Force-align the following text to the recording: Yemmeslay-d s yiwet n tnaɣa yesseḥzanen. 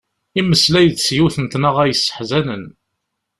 Yemmeslay-d 0.35 0.97
s 1.05 1.07
yiwet 1.15 1.37
n 1.39 1.45
tnaɣa 1.47 1.83
yesseḥzanen. 1.87 2.63